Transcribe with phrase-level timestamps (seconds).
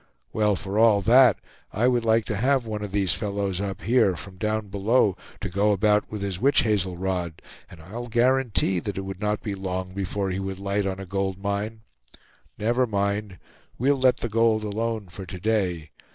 [0.33, 1.37] Well, for all that,
[1.71, 5.47] I would like to have one of these fellows up here, from down below, to
[5.47, 7.39] go about with his witch hazel rod,
[7.69, 11.05] and I'll guarantee that it would not be long before he would light on a
[11.05, 11.81] gold mine.
[12.57, 13.37] Never mind;
[13.77, 15.91] we'll let the gold alone for to day.